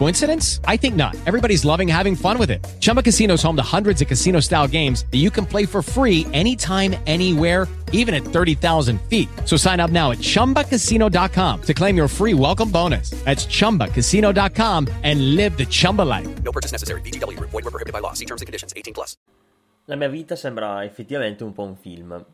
Coincidence? 0.00 0.60
I 0.64 0.78
think 0.78 0.96
not. 0.96 1.14
Everybody's 1.26 1.62
loving 1.62 1.86
having 1.86 2.16
fun 2.16 2.38
with 2.38 2.50
it. 2.50 2.66
Chumba 2.80 3.02
Casino 3.02 3.34
is 3.34 3.42
home 3.42 3.56
to 3.56 3.62
hundreds 3.62 4.00
of 4.00 4.08
casino-style 4.08 4.66
games 4.68 5.04
that 5.10 5.18
you 5.18 5.30
can 5.30 5.44
play 5.44 5.66
for 5.66 5.82
free 5.82 6.24
anytime, 6.32 6.96
anywhere, 7.06 7.68
even 7.92 8.14
at 8.14 8.22
30,000 8.22 8.98
feet. 9.10 9.28
So 9.44 9.58
sign 9.58 9.78
up 9.78 9.90
now 9.90 10.10
at 10.10 10.18
ChumbaCasino.com 10.22 11.60
to 11.66 11.74
claim 11.74 11.98
your 11.98 12.08
free 12.08 12.32
welcome 12.32 12.70
bonus. 12.70 13.10
That's 13.26 13.44
ChumbaCasino.com 13.44 14.88
and 15.02 15.34
live 15.36 15.58
the 15.58 15.66
Chumba 15.66 16.00
life. 16.00 16.42
No 16.42 16.50
purchase 16.50 16.72
necessary. 16.72 17.02
VGW 17.02 17.36
Group. 17.36 17.50
Void 17.50 17.64
were 17.64 17.70
prohibited 17.70 17.92
by 17.92 18.00
law. 18.00 18.14
See 18.14 18.24
terms 18.24 18.40
and 18.40 18.46
conditions. 18.46 18.72
18 18.74 18.94
plus. 18.94 19.18
La 19.84 19.96
mia 19.96 20.08
vita 20.08 20.34
sembra 20.34 20.82
effettivamente 20.82 21.44
un 21.44 21.52
po' 21.52 21.64
un 21.64 21.76
film. 21.76 22.24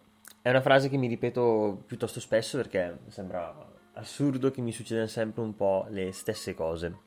È 0.40 0.50
una 0.50 0.60
frase 0.60 0.88
che 0.88 0.96
mi 0.96 1.08
ripeto 1.08 1.82
piuttosto 1.84 2.20
spesso 2.20 2.58
perché 2.58 2.98
sembra 3.08 3.52
assurdo 3.94 4.52
che 4.52 4.60
mi 4.60 4.70
succedano 4.70 5.08
sempre 5.08 5.42
un 5.42 5.56
po' 5.56 5.86
le 5.90 6.12
stesse 6.12 6.54
cose. 6.54 7.05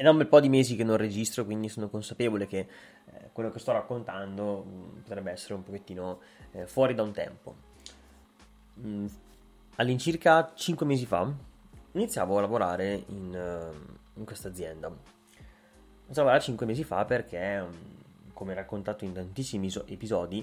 È 0.00 0.02
da 0.02 0.12
un 0.12 0.16
bel 0.16 0.28
po' 0.28 0.40
di 0.40 0.48
mesi 0.48 0.76
che 0.76 0.82
non 0.82 0.96
registro, 0.96 1.44
quindi 1.44 1.68
sono 1.68 1.90
consapevole 1.90 2.46
che 2.46 2.60
eh, 2.60 3.28
quello 3.34 3.50
che 3.50 3.58
sto 3.58 3.72
raccontando 3.72 4.62
mh, 4.62 5.00
potrebbe 5.02 5.30
essere 5.30 5.52
un 5.52 5.62
pochettino 5.62 6.20
eh, 6.52 6.66
fuori 6.66 6.94
da 6.94 7.02
un 7.02 7.12
tempo. 7.12 7.54
Mm, 8.80 9.06
all'incirca 9.74 10.52
5 10.54 10.86
mesi 10.86 11.04
fa 11.04 11.30
iniziavo 11.92 12.38
a 12.38 12.40
lavorare 12.40 13.04
in, 13.08 13.28
uh, 13.28 14.18
in 14.18 14.24
questa 14.24 14.48
azienda. 14.48 14.86
Iniziavo 14.86 16.08
a 16.08 16.14
lavorare 16.14 16.40
5 16.44 16.64
mesi 16.64 16.82
fa 16.82 17.04
perché, 17.04 17.62
um, 17.62 17.76
come 18.32 18.54
raccontato 18.54 19.04
in 19.04 19.12
tantissimi 19.12 19.66
iso- 19.66 19.86
episodi, 19.86 20.42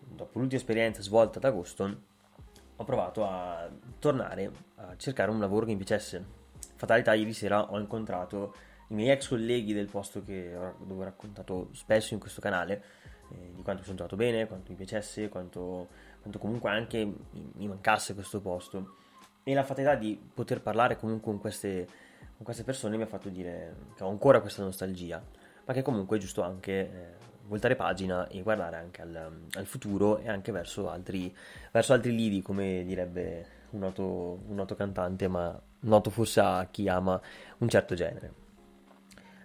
dopo 0.00 0.40
l'ultima 0.40 0.60
esperienza 0.60 1.02
svolta 1.02 1.38
ad 1.38 1.44
agosto, 1.44 2.00
ho 2.74 2.84
provato 2.84 3.24
a 3.24 3.70
tornare 4.00 4.50
a 4.74 4.96
cercare 4.96 5.30
un 5.30 5.38
lavoro 5.38 5.66
che 5.66 5.70
mi 5.70 5.78
piacesse. 5.78 6.40
Fatalità, 6.74 7.12
ieri 7.12 7.32
sera 7.32 7.70
ho 7.70 7.78
incontrato 7.78 8.70
i 8.88 8.94
miei 8.94 9.10
ex 9.10 9.28
colleghi 9.28 9.72
del 9.72 9.86
posto 9.86 10.22
che 10.22 10.56
dove 10.78 11.00
ho 11.00 11.04
raccontato 11.04 11.68
spesso 11.72 12.14
in 12.14 12.20
questo 12.20 12.40
canale, 12.40 12.82
eh, 13.30 13.52
di 13.54 13.62
quanto 13.62 13.82
sono 13.82 13.96
trovato 13.96 14.16
bene, 14.16 14.46
quanto 14.46 14.70
mi 14.70 14.76
piacesse, 14.76 15.28
quanto, 15.28 15.88
quanto 16.20 16.38
comunque 16.38 16.70
anche 16.70 17.04
mi, 17.04 17.50
mi, 17.54 17.68
mancasse 17.68 18.14
questo 18.14 18.40
posto. 18.40 18.96
E 19.42 19.54
la 19.54 19.64
fatalità 19.64 19.94
di 19.94 20.20
poter 20.34 20.60
parlare 20.60 20.96
comunque 20.96 21.30
con 21.30 21.40
queste, 21.40 21.86
con 22.36 22.44
queste, 22.44 22.64
persone 22.64 22.96
mi 22.96 23.02
ha 23.02 23.06
fatto 23.06 23.28
dire 23.28 23.74
che 23.96 24.04
ho 24.04 24.08
ancora 24.08 24.40
questa 24.40 24.62
nostalgia, 24.62 25.22
ma 25.64 25.72
che 25.72 25.82
comunque 25.82 26.18
è 26.18 26.20
giusto 26.20 26.42
anche 26.42 26.72
eh, 26.72 27.06
voltare 27.46 27.74
pagina 27.74 28.28
e 28.28 28.42
guardare 28.42 28.76
anche 28.76 29.02
al, 29.02 29.46
al 29.52 29.66
futuro 29.66 30.18
e 30.18 30.28
anche 30.28 30.52
verso 30.52 30.88
altri, 30.88 31.34
verso 31.70 31.92
altri 31.92 32.14
lidi, 32.14 32.42
come 32.42 32.84
direbbe 32.84 33.60
un 33.70 33.80
noto, 33.80 34.42
un 34.46 34.54
noto 34.54 34.74
cantante, 34.74 35.26
ma 35.28 35.60
noto 35.80 36.10
forse 36.10 36.40
a 36.40 36.68
chi 36.70 36.88
ama 36.88 37.20
un 37.58 37.68
certo 37.68 37.94
genere. 37.94 38.41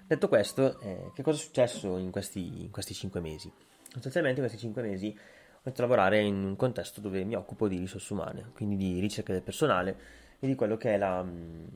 Detto 0.08 0.30
questo, 0.30 0.80
eh, 0.80 1.12
che 1.14 1.22
cosa 1.22 1.38
è 1.38 1.42
successo 1.42 1.98
in 1.98 2.12
questi, 2.12 2.62
in 2.62 2.72
questi 2.72 2.94
5 2.94 3.20
mesi? 3.20 3.52
Sostanzialmente 3.92 4.40
in 4.40 4.48
questi 4.48 4.66
5 4.66 4.82
mesi 4.82 5.08
ho 5.08 5.60
iniziato 5.66 5.82
a 5.82 5.82
lavorare 5.82 6.22
in 6.22 6.46
un 6.46 6.56
contesto 6.56 7.02
dove 7.02 7.26
mi 7.26 7.36
occupo 7.36 7.68
di 7.68 7.78
risorse 7.78 8.14
umane, 8.14 8.52
quindi 8.54 8.78
di 8.78 9.02
ricerca 9.02 9.34
del 9.34 9.42
personale 9.42 9.98
e 10.40 10.48
di 10.48 10.56
quello 10.56 10.78
che 10.78 10.94
è 10.94 10.98
la 10.98 11.22
mh, 11.22 11.72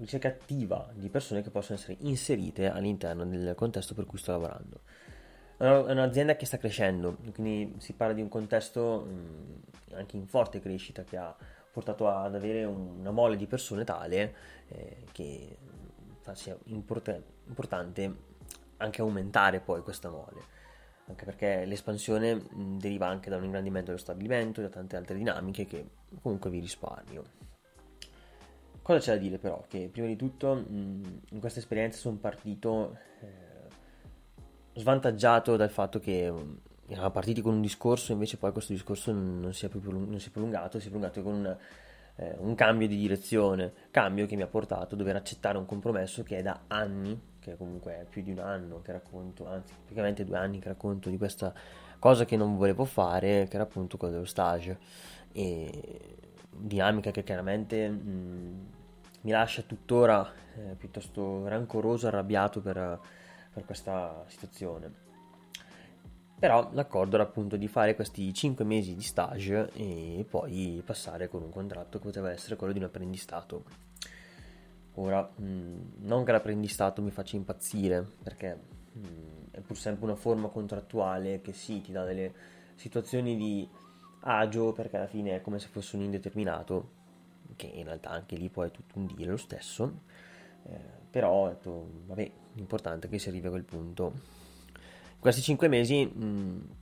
ricerca 0.00 0.26
attiva 0.26 0.90
di 0.92 1.08
persone 1.10 1.42
che 1.42 1.50
possono 1.50 1.78
essere 1.78 1.96
inserite 2.00 2.68
all'interno 2.68 3.24
del 3.24 3.54
contesto 3.54 3.94
per 3.94 4.04
cui 4.04 4.18
sto 4.18 4.32
lavorando. 4.32 4.80
È 5.58 5.64
un'azienda 5.64 6.34
che 6.34 6.44
sta 6.44 6.58
crescendo, 6.58 7.18
quindi 7.34 7.76
si 7.78 7.92
parla 7.92 8.14
di 8.14 8.20
un 8.20 8.28
contesto 8.28 9.06
mh, 9.06 9.94
anche 9.94 10.16
in 10.16 10.26
forte 10.26 10.58
crescita 10.58 11.04
che 11.04 11.16
ha 11.16 11.36
portato 11.70 12.08
ad 12.08 12.34
avere 12.34 12.64
una 12.64 13.12
mole 13.12 13.36
di 13.36 13.46
persone 13.46 13.84
tale 13.84 14.34
eh, 14.66 15.04
che 15.12 15.56
sia 16.34 16.56
import- 16.64 17.22
importante 17.46 18.26
anche 18.78 19.00
aumentare 19.00 19.60
poi 19.60 19.82
questa 19.82 20.08
mole 20.10 20.56
anche 21.08 21.24
perché 21.24 21.64
l'espansione 21.64 22.40
deriva 22.52 23.06
anche 23.06 23.30
da 23.30 23.36
un 23.36 23.44
ingrandimento 23.44 23.86
dello 23.90 24.02
stabilimento 24.02 24.60
e 24.60 24.64
da 24.64 24.68
tante 24.68 24.96
altre 24.96 25.16
dinamiche 25.16 25.64
che 25.64 25.86
comunque 26.20 26.50
vi 26.50 26.60
risparmio. 26.60 27.24
Cosa 28.82 28.98
c'è 28.98 29.12
da 29.14 29.18
dire 29.18 29.38
però? 29.38 29.64
Che 29.66 29.88
prima 29.90 30.06
di 30.06 30.16
tutto 30.16 30.64
in 30.68 31.40
questa 31.40 31.58
esperienza 31.58 31.98
sono 31.98 32.16
partito 32.16 32.96
eh, 33.20 33.68
svantaggiato 34.74 35.56
dal 35.56 35.70
fatto 35.70 35.98
che 35.98 36.32
eravamo 36.86 37.10
partiti 37.10 37.40
con 37.40 37.54
un 37.54 37.60
discorso, 37.60 38.12
invece 38.12 38.36
poi 38.36 38.52
questo 38.52 38.72
discorso 38.72 39.12
non 39.12 39.52
si 39.52 39.66
è, 39.66 39.68
più 39.68 39.80
prolungato, 39.80 40.78
si 40.78 40.86
è 40.86 40.90
prolungato 40.90 41.22
con 41.22 41.34
una, 41.34 41.58
eh, 42.18 42.34
un 42.38 42.54
cambio 42.54 42.88
di 42.88 42.96
direzione, 42.96 43.72
cambio 43.90 44.26
che 44.26 44.36
mi 44.36 44.42
ha 44.42 44.46
portato 44.46 44.94
a 44.94 44.98
dover 44.98 45.16
accettare 45.16 45.56
un 45.56 45.66
compromesso 45.66 46.22
che 46.22 46.38
è 46.38 46.42
da 46.42 46.62
anni, 46.66 47.18
che 47.38 47.56
comunque 47.56 48.00
è 48.00 48.04
più 48.08 48.22
di 48.22 48.32
un 48.32 48.40
anno 48.40 48.82
che 48.82 48.92
racconto, 48.92 49.46
anzi 49.46 49.72
praticamente 49.74 50.24
due 50.24 50.36
anni 50.36 50.58
che 50.58 50.68
racconto 50.68 51.10
di 51.10 51.16
questa 51.16 51.54
cosa 51.98 52.24
che 52.24 52.36
non 52.36 52.56
volevo 52.56 52.84
fare, 52.84 53.46
che 53.48 53.54
era 53.54 53.64
appunto 53.64 53.96
quella 53.96 54.14
dello 54.14 54.26
stage. 54.26 54.78
E 55.32 56.16
dinamica 56.50 57.12
che 57.12 57.22
chiaramente 57.22 57.88
mh, 57.88 58.66
mi 59.20 59.30
lascia 59.30 59.62
tuttora 59.62 60.28
eh, 60.56 60.74
piuttosto 60.74 61.46
rancoroso, 61.46 62.08
arrabbiato 62.08 62.60
per, 62.60 62.98
per 63.52 63.64
questa 63.64 64.24
situazione. 64.26 65.06
Però 66.38 66.70
l'accordo 66.72 67.16
era 67.16 67.24
appunto 67.24 67.56
di 67.56 67.66
fare 67.66 67.96
questi 67.96 68.32
5 68.32 68.64
mesi 68.64 68.94
di 68.94 69.02
stage 69.02 69.72
e 69.72 70.24
poi 70.28 70.80
passare 70.84 71.28
con 71.28 71.42
un 71.42 71.50
contratto 71.50 71.98
che 71.98 72.04
poteva 72.04 72.30
essere 72.30 72.54
quello 72.54 72.72
di 72.72 72.78
un 72.78 72.84
apprendistato. 72.84 73.64
Ora, 74.94 75.20
mh, 75.22 76.06
non 76.06 76.24
che 76.24 76.30
l'apprendistato 76.30 77.02
mi 77.02 77.10
faccia 77.10 77.34
impazzire, 77.34 78.06
perché 78.22 78.56
mh, 78.92 79.50
è 79.50 79.60
pur 79.60 79.76
sempre 79.76 80.04
una 80.04 80.14
forma 80.14 80.46
contrattuale 80.48 81.40
che 81.40 81.52
sì, 81.52 81.80
ti 81.80 81.90
dà 81.90 82.04
delle 82.04 82.32
situazioni 82.76 83.36
di 83.36 83.68
agio, 84.20 84.72
perché 84.72 84.96
alla 84.96 85.06
fine 85.08 85.36
è 85.36 85.40
come 85.40 85.58
se 85.58 85.66
fosse 85.66 85.96
un 85.96 86.02
indeterminato, 86.02 86.90
che 87.56 87.66
in 87.66 87.84
realtà 87.84 88.10
anche 88.10 88.36
lì 88.36 88.48
poi 88.48 88.68
è 88.68 88.70
tutto 88.70 88.98
un 88.98 89.06
dire 89.06 89.30
lo 89.30 89.36
stesso, 89.36 90.02
eh, 90.64 90.78
però 91.10 91.32
ho 91.32 91.48
detto, 91.48 91.88
vabbè, 92.06 92.30
l'importante 92.54 93.08
è 93.08 93.10
che 93.10 93.18
si 93.18 93.28
arrivi 93.28 93.48
a 93.48 93.50
quel 93.50 93.64
punto 93.64 94.46
questi 95.18 95.42
cinque 95.42 95.68
mesi, 95.68 96.04
mh, 96.04 96.76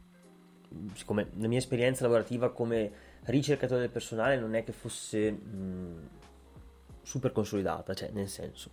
siccome 0.94 1.30
la 1.36 1.48
mia 1.48 1.58
esperienza 1.58 2.02
lavorativa 2.02 2.50
come 2.52 2.90
ricercatore 3.24 3.80
del 3.80 3.90
personale 3.90 4.38
non 4.38 4.54
è 4.54 4.64
che 4.64 4.72
fosse 4.72 5.30
mh, 5.30 6.08
super 7.02 7.32
consolidata, 7.32 7.94
cioè 7.94 8.10
nel 8.10 8.28
senso 8.28 8.70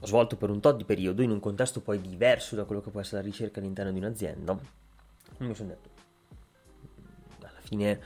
ho 0.00 0.06
svolto 0.06 0.36
per 0.36 0.50
un 0.50 0.60
tot 0.60 0.76
di 0.76 0.84
periodo 0.84 1.22
in 1.22 1.30
un 1.30 1.40
contesto 1.40 1.80
poi 1.80 2.00
diverso 2.00 2.54
da 2.54 2.64
quello 2.64 2.80
che 2.80 2.90
può 2.90 3.00
essere 3.00 3.22
la 3.22 3.26
ricerca 3.26 3.58
all'interno 3.58 3.90
di 3.90 3.98
un'azienda, 3.98 4.58
mi 5.38 5.54
sono 5.54 5.68
detto 5.68 5.90
alla 7.40 7.60
fine 7.60 8.00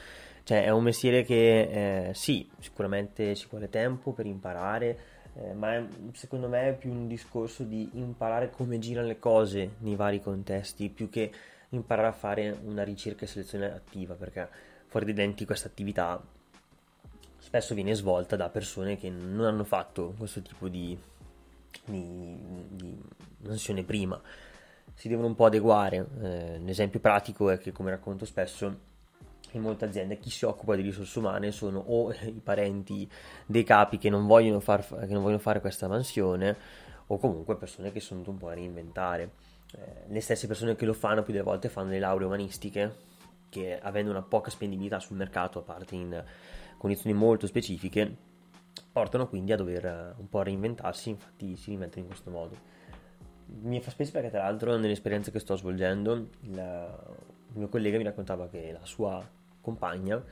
cioè, 0.44 0.64
è 0.64 0.70
un 0.70 0.82
mestiere 0.82 1.22
che 1.22 2.08
eh, 2.08 2.14
sì, 2.14 2.50
sicuramente 2.58 3.36
ci 3.36 3.46
vuole 3.48 3.68
tempo 3.68 4.12
per 4.12 4.26
imparare, 4.26 4.98
eh, 5.34 5.52
ma 5.54 5.74
è, 5.74 5.84
secondo 6.12 6.48
me 6.48 6.68
è 6.68 6.74
più 6.74 6.90
un 6.90 7.08
discorso 7.08 7.62
di 7.62 7.88
imparare 7.94 8.50
come 8.50 8.78
girano 8.78 9.06
le 9.06 9.18
cose 9.18 9.76
nei 9.78 9.96
vari 9.96 10.20
contesti, 10.20 10.88
più 10.88 11.08
che 11.08 11.32
imparare 11.70 12.08
a 12.08 12.12
fare 12.12 12.56
una 12.64 12.82
ricerca 12.82 13.24
e 13.24 13.28
selezione 13.28 13.72
attiva, 13.72 14.14
perché 14.14 14.48
fuori 14.86 15.06
dai 15.06 15.14
denti 15.14 15.44
questa 15.46 15.68
attività 15.68 16.22
spesso 17.38 17.74
viene 17.74 17.94
svolta 17.94 18.36
da 18.36 18.48
persone 18.48 18.96
che 18.96 19.10
non 19.10 19.46
hanno 19.46 19.64
fatto 19.64 20.14
questo 20.16 20.40
tipo 20.42 20.68
di, 20.68 20.96
di, 21.84 22.38
di 22.68 23.02
mansione 23.38 23.82
prima. 23.82 24.20
Si 24.94 25.08
devono 25.08 25.28
un 25.28 25.34
po' 25.34 25.46
adeguare. 25.46 26.06
Eh, 26.20 26.58
l'esempio 26.60 27.00
pratico 27.00 27.50
è 27.50 27.58
che, 27.58 27.72
come 27.72 27.90
racconto 27.90 28.24
spesso, 28.24 28.90
in 29.56 29.62
molte 29.62 29.84
aziende 29.84 30.18
chi 30.18 30.30
si 30.30 30.44
occupa 30.44 30.74
di 30.76 30.82
risorse 30.82 31.18
umane 31.18 31.50
sono 31.52 31.78
o 31.78 32.12
i 32.12 32.40
parenti 32.42 33.08
dei 33.46 33.64
capi 33.64 33.98
che 33.98 34.10
non 34.10 34.26
vogliono, 34.26 34.60
far, 34.60 34.86
che 34.86 35.12
non 35.12 35.22
vogliono 35.22 35.38
fare 35.38 35.60
questa 35.60 35.88
mansione 35.88 36.56
o 37.06 37.18
comunque 37.18 37.56
persone 37.56 37.92
che 37.92 38.00
sono 38.00 38.22
un 38.24 38.38
po' 38.38 38.48
a 38.48 38.54
reinventare. 38.54 39.32
eh, 39.72 40.04
le 40.08 40.20
stesse 40.20 40.46
persone 40.46 40.74
che 40.74 40.84
lo 40.84 40.92
fanno 40.92 41.22
più 41.22 41.32
delle 41.32 41.44
volte 41.44 41.68
fanno 41.68 41.90
le 41.90 41.98
lauree 41.98 42.26
umanistiche 42.26 43.10
che 43.48 43.78
avendo 43.78 44.10
una 44.10 44.22
poca 44.22 44.50
spendibilità 44.50 44.98
sul 44.98 45.16
mercato, 45.16 45.58
a 45.58 45.62
parte 45.62 45.94
in 45.94 46.24
condizioni 46.78 47.14
molto 47.14 47.46
specifiche, 47.46 48.16
portano 48.90 49.28
quindi 49.28 49.52
a 49.52 49.56
dover 49.56 49.84
eh, 49.84 50.14
un 50.16 50.28
po' 50.28 50.42
reinventarsi, 50.42 51.10
infatti 51.10 51.54
si 51.56 51.66
reinventano 51.66 52.02
in 52.02 52.08
questo 52.08 52.30
modo. 52.30 52.56
Mi 53.44 53.82
fa 53.82 53.90
specie 53.90 54.10
perché 54.10 54.30
tra 54.30 54.44
l'altro 54.44 54.76
nell'esperienza 54.78 55.30
che 55.30 55.38
sto 55.38 55.56
svolgendo 55.56 56.28
il 56.40 57.16
mio 57.52 57.68
collega 57.68 57.98
mi 57.98 58.04
raccontava 58.04 58.48
che 58.48 58.72
la 58.72 58.84
sua 58.86 59.22
compagna 59.62 60.22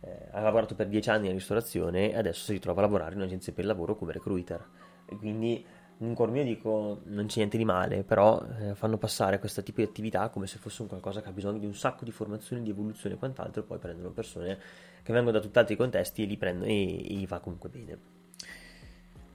eh, 0.00 0.28
ha 0.30 0.40
lavorato 0.40 0.74
per 0.74 0.88
dieci 0.88 1.08
anni 1.08 1.28
in 1.28 1.32
ristorazione 1.32 2.10
e 2.12 2.16
adesso 2.16 2.44
si 2.44 2.52
ritrova 2.52 2.80
a 2.80 2.84
lavorare 2.84 3.12
in 3.12 3.20
un'agenzia 3.20 3.52
per 3.52 3.64
il 3.64 3.70
lavoro 3.70 3.96
come 3.96 4.12
recruiter 4.12 4.62
e 5.06 5.16
quindi 5.16 5.64
in 6.02 6.14
cuor 6.14 6.30
mio 6.30 6.44
dico 6.44 7.02
non 7.04 7.26
c'è 7.26 7.38
niente 7.38 7.58
di 7.58 7.64
male, 7.64 8.04
però 8.04 8.42
eh, 8.58 8.74
fanno 8.74 8.96
passare 8.96 9.38
questo 9.38 9.62
tipo 9.62 9.82
di 9.82 9.86
attività 9.86 10.30
come 10.30 10.46
se 10.46 10.58
fosse 10.58 10.82
un 10.82 10.88
qualcosa 10.88 11.20
che 11.20 11.28
ha 11.28 11.32
bisogno 11.32 11.58
di 11.58 11.66
un 11.66 11.74
sacco 11.74 12.04
di 12.04 12.10
formazione, 12.10 12.62
di 12.62 12.70
evoluzione 12.70 13.16
e 13.16 13.18
quant'altro, 13.18 13.62
poi 13.64 13.78
prendono 13.78 14.10
persone 14.10 14.58
che 15.02 15.12
vengono 15.12 15.32
da 15.32 15.40
tutt'altri 15.40 15.76
contesti 15.76 16.22
e 16.22 16.26
li 16.26 16.38
prendono 16.38 16.70
e, 16.70 16.72
e 16.72 17.14
gli 17.14 17.26
va 17.26 17.40
comunque 17.40 17.68
bene. 17.68 17.98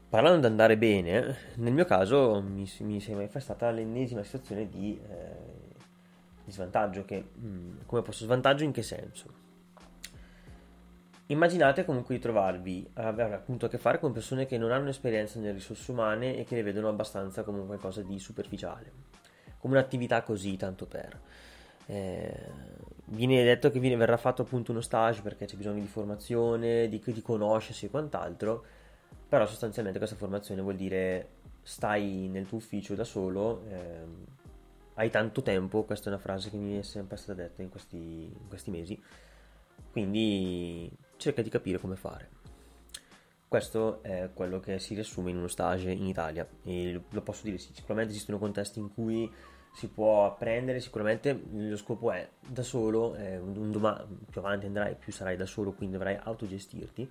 Parlando 0.09 0.39
di 0.39 0.45
andare 0.47 0.77
bene, 0.77 1.35
nel 1.55 1.73
mio 1.73 1.85
caso 1.85 2.41
mi, 2.41 2.69
mi 2.79 2.99
si 2.99 3.11
è 3.11 3.15
manifestata 3.15 3.69
l'ennesima 3.69 4.23
situazione 4.23 4.67
di, 4.67 4.99
eh, 5.07 5.73
di 6.43 6.51
svantaggio, 6.51 7.05
che 7.05 7.25
mh, 7.31 7.47
mm, 7.47 7.77
come 7.85 8.01
posso 8.01 8.23
svantaggio 8.23 8.63
in 8.63 8.71
che 8.71 8.81
senso? 8.81 9.43
Immaginate 11.27 11.85
comunque 11.85 12.13
di 12.13 12.21
trovarvi 12.21 12.87
a 12.93 13.07
avere 13.07 13.33
appunto 13.33 13.65
a 13.65 13.69
che 13.69 13.79
fare 13.79 13.99
con 13.99 14.11
persone 14.11 14.45
che 14.45 14.59
non 14.59 14.71
hanno 14.71 14.89
esperienza 14.89 15.39
nelle 15.39 15.53
risorse 15.53 15.89
umane 15.91 16.37
e 16.37 16.43
che 16.43 16.53
le 16.53 16.61
vedono 16.61 16.87
abbastanza 16.87 17.43
come 17.43 17.65
qualcosa 17.65 18.03
di 18.03 18.19
superficiale, 18.19 18.91
come 19.57 19.73
un'attività 19.75 20.21
così, 20.21 20.55
tanto 20.55 20.85
per. 20.85 21.19
Eh, 21.87 22.51
viene 23.05 23.43
detto 23.43 23.71
che 23.71 23.79
viene, 23.79 23.95
verrà 23.95 24.17
fatto 24.17 24.43
appunto 24.43 24.71
uno 24.71 24.81
stage 24.81 25.21
perché 25.21 25.45
c'è 25.45 25.55
bisogno 25.55 25.81
di 25.81 25.87
formazione, 25.87 26.87
di, 26.89 27.01
di 27.03 27.21
conoscersi 27.23 27.87
e 27.87 27.89
quant'altro, 27.89 28.63
però 29.27 29.47
sostanzialmente 29.47 29.97
questa 29.97 30.17
formazione 30.17 30.61
vuol 30.61 30.75
dire 30.75 31.29
stai 31.63 32.27
nel 32.27 32.47
tuo 32.47 32.59
ufficio 32.59 32.93
da 32.93 33.03
solo, 33.03 33.63
eh, 33.67 34.03
hai 34.93 35.09
tanto 35.09 35.41
tempo, 35.41 35.85
questa 35.85 36.11
è 36.11 36.13
una 36.13 36.21
frase 36.21 36.51
che 36.51 36.57
mi 36.57 36.77
è 36.77 36.83
sempre 36.83 37.17
stata 37.17 37.41
detta 37.41 37.63
in 37.63 37.69
questi, 37.69 37.97
in 37.97 38.47
questi 38.47 38.69
mesi, 38.69 39.01
quindi 39.91 40.91
cerca 41.17 41.41
di 41.41 41.49
capire 41.49 41.79
come 41.79 41.95
fare. 41.95 42.29
Questo 43.47 44.01
è 44.03 44.29
quello 44.33 44.59
che 44.59 44.79
si 44.79 44.95
riassume 44.95 45.29
in 45.29 45.37
uno 45.37 45.47
stage 45.47 45.91
in 45.91 46.05
Italia. 46.05 46.47
E 46.63 47.01
lo 47.07 47.21
posso 47.21 47.43
dire 47.43 47.57
sì, 47.57 47.73
sicuramente 47.73 48.11
esistono 48.11 48.37
contesti 48.37 48.79
in 48.79 48.93
cui 48.93 49.31
si 49.75 49.89
può 49.89 50.25
apprendere, 50.25 50.79
sicuramente 50.79 51.37
lo 51.51 51.75
scopo 51.75 52.11
è 52.11 52.29
da 52.39 52.63
solo, 52.63 53.13
eh, 53.15 53.37
un 53.37 53.71
domani 53.71 54.25
più 54.29 54.39
avanti 54.39 54.67
andrai, 54.67 54.95
più 54.95 55.11
sarai 55.11 55.35
da 55.35 55.45
solo, 55.45 55.73
quindi 55.73 55.97
dovrai 55.97 56.17
autogestirti, 56.21 57.09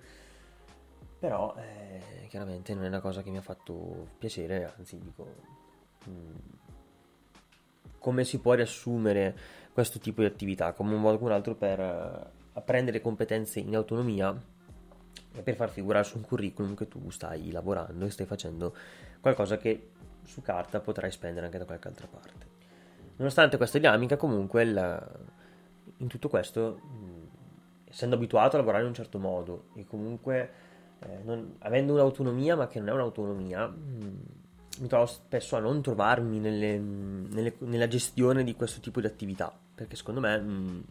però 1.19 1.55
eh, 1.57 2.25
chiaramente 2.27 2.73
non 2.73 2.85
è 2.85 2.87
una 2.87 3.01
cosa 3.01 3.21
che 3.21 3.29
mi 3.29 3.37
ha 3.37 3.43
fatto 3.43 4.07
piacere, 4.17 4.73
anzi 4.77 4.97
dico 4.97 5.35
mh, 6.05 6.09
mm, 6.11 6.35
come 7.99 8.23
si 8.23 8.39
può 8.39 8.53
riassumere 8.53 9.37
questo 9.71 9.99
tipo 9.99 10.21
di 10.21 10.27
attività? 10.27 10.73
Come 10.73 10.95
un 10.95 11.01
modo 11.01 11.17
o 11.17 11.25
un 11.25 11.31
altro 11.31 11.53
per 11.53 12.33
apprendere 12.55 13.01
competenze 13.01 13.59
in 13.59 13.75
autonomia 13.75 14.33
e 15.33 15.41
per 15.41 15.55
far 15.55 15.69
figurare 15.69 16.05
su 16.05 16.17
un 16.17 16.23
curriculum 16.23 16.75
che 16.75 16.87
tu 16.87 17.09
stai 17.09 17.51
lavorando 17.51 18.05
e 18.05 18.09
stai 18.09 18.25
facendo 18.25 18.73
qualcosa 19.19 19.57
che 19.57 19.89
su 20.23 20.41
carta 20.41 20.79
potrai 20.79 21.11
spendere 21.11 21.45
anche 21.45 21.57
da 21.57 21.65
qualche 21.65 21.87
altra 21.87 22.07
parte. 22.07 22.53
Nonostante 23.17 23.57
questa 23.57 23.77
dinamica, 23.77 24.17
comunque, 24.17 24.63
il, 24.63 25.07
in 25.97 26.07
tutto 26.07 26.29
questo, 26.29 26.79
mh, 26.81 27.89
essendo 27.89 28.15
abituato 28.15 28.55
a 28.55 28.59
lavorare 28.59 28.83
in 28.83 28.89
un 28.89 28.95
certo 28.95 29.19
modo 29.19 29.65
e 29.75 29.85
comunque 29.85 30.51
eh, 30.99 31.19
non, 31.23 31.55
avendo 31.59 31.93
un'autonomia, 31.93 32.55
ma 32.55 32.67
che 32.67 32.79
non 32.79 32.89
è 32.89 32.91
un'autonomia, 32.93 33.67
mh, 33.67 34.21
mi 34.79 34.87
trovo 34.87 35.05
spesso 35.05 35.55
a 35.55 35.59
non 35.59 35.81
trovarmi 35.81 36.39
nelle, 36.39 36.77
nelle, 36.77 37.55
nella 37.59 37.87
gestione 37.87 38.43
di 38.43 38.55
questo 38.55 38.79
tipo 38.79 38.99
di 38.99 39.07
attività, 39.07 39.57
perché 39.75 39.95
secondo 39.95 40.19
me 40.19 40.37
mh, 40.37 40.83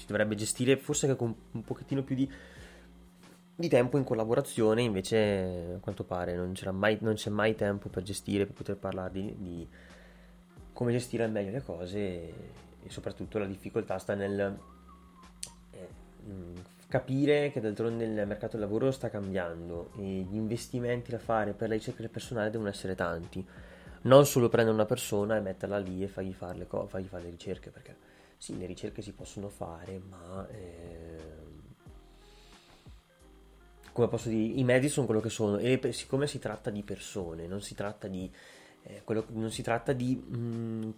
si 0.00 0.06
dovrebbe 0.06 0.34
gestire 0.34 0.78
forse 0.78 1.06
anche 1.06 1.18
con 1.18 1.34
un 1.52 1.62
pochettino 1.62 2.02
più 2.02 2.14
di, 2.14 2.30
di 3.54 3.68
tempo 3.68 3.98
in 3.98 4.04
collaborazione, 4.04 4.80
invece 4.80 5.74
a 5.76 5.78
quanto 5.78 6.04
pare 6.04 6.34
non, 6.34 6.54
mai, 6.72 6.96
non, 7.02 7.14
c'è 7.14 7.28
mai 7.28 7.54
tempo 7.54 7.90
per 7.90 8.02
gestire, 8.02 8.46
per 8.46 8.54
poter 8.54 8.76
parlare 8.76 9.10
di, 9.12 9.34
di 9.36 9.68
come 10.72 10.92
gestire 10.92 11.24
al 11.24 11.30
meglio 11.30 11.50
le 11.50 11.62
cose 11.62 11.98
e, 11.98 12.34
e 12.82 12.90
soprattutto 12.90 13.38
la 13.38 13.44
difficoltà 13.44 13.98
sta 13.98 14.14
nel 14.14 14.58
eh, 15.72 15.88
capire 16.88 17.50
che 17.50 17.60
d'altronde 17.60 18.04
il 18.04 18.26
mercato 18.26 18.56
del 18.56 18.60
lavoro 18.60 18.90
sta 18.90 19.10
cambiando 19.10 19.90
e 19.98 20.02
gli 20.02 20.36
investimenti 20.36 21.10
da 21.10 21.18
fare 21.18 21.52
per 21.52 21.68
la 21.68 21.74
ricerca 21.74 22.00
del 22.00 22.10
personale 22.10 22.48
devono 22.48 22.70
essere 22.70 22.94
tanti. 22.94 23.46
Non 24.02 24.24
solo 24.24 24.48
prendere 24.48 24.74
una 24.74 24.86
persona 24.86 25.36
e 25.36 25.40
metterla 25.40 25.76
lì 25.76 26.02
e 26.02 26.08
fargli 26.08 26.32
fare 26.32 26.56
le, 26.56 26.66
co- 26.66 26.86
fargli 26.86 27.04
fare 27.04 27.24
le 27.24 27.30
ricerche 27.30 27.68
perché 27.68 28.09
sì, 28.40 28.56
le 28.56 28.64
ricerche 28.64 29.02
si 29.02 29.12
possono 29.12 29.50
fare, 29.50 29.98
ma 29.98 30.48
eh, 30.48 31.18
come 33.92 34.08
posso 34.08 34.30
dire, 34.30 34.58
i 34.58 34.64
mezzi 34.64 34.88
sono 34.88 35.04
quello 35.04 35.20
che 35.20 35.28
sono. 35.28 35.58
E 35.58 35.78
siccome 35.92 36.26
si 36.26 36.38
tratta 36.38 36.70
di 36.70 36.82
persone, 36.82 37.46
non 37.46 37.60
si 37.60 37.74
tratta 37.74 38.08
di, 38.08 38.32
eh, 38.84 39.02
quello, 39.04 39.26
non 39.32 39.50
si 39.50 39.60
tratta 39.60 39.92
di 39.92 40.16
mh, 40.16 40.38
mm, 40.38 40.90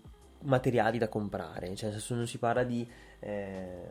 materiali 0.43 0.99
da 0.99 1.09
comprare, 1.09 1.75
cioè 1.75 1.93
non 2.11 2.29
si 2.29 2.39
parla 2.39 2.63
di 2.63 2.89
eh, 3.19 3.89